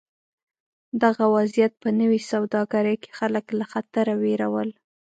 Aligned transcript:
دغه 1.03 1.25
وضعیت 1.35 1.73
په 1.81 1.89
نوې 1.99 2.19
سوداګرۍ 2.31 2.95
کې 3.03 3.09
خلک 3.19 3.45
له 3.59 3.65
خطره 3.71 4.13
وېرول. 4.21 4.69